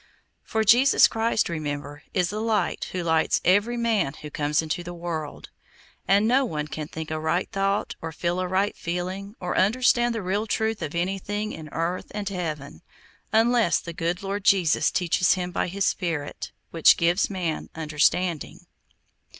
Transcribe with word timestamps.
For 0.41 0.63
Jesus 0.63 1.07
Christ, 1.07 1.47
remember, 1.47 2.01
is 2.11 2.31
the 2.31 2.39
Light 2.39 2.85
who 2.85 3.03
lights 3.03 3.39
every 3.45 3.77
man 3.77 4.13
who 4.15 4.31
comes 4.31 4.63
into 4.63 4.81
the 4.83 4.95
world. 4.95 5.51
And 6.07 6.27
no 6.27 6.43
one 6.43 6.67
can 6.69 6.87
think 6.87 7.11
a 7.11 7.19
right 7.19 7.47
thought, 7.51 7.93
or 8.01 8.11
feel 8.11 8.39
a 8.39 8.47
right 8.47 8.75
feeling, 8.75 9.35
or 9.39 9.55
understand 9.55 10.15
the 10.15 10.23
real 10.23 10.47
truth 10.47 10.81
of 10.81 10.95
anything 10.95 11.51
in 11.51 11.69
earth 11.69 12.07
and 12.15 12.27
heaven, 12.27 12.81
unless 13.31 13.79
the 13.79 13.93
good 13.93 14.23
Lord 14.23 14.43
Jesus 14.43 14.89
teaches 14.89 15.33
him 15.33 15.51
by 15.51 15.67
His 15.67 15.85
Spirit, 15.85 16.51
which 16.71 16.97
gives 16.97 17.29
man 17.29 17.69
understanding. 17.75 18.61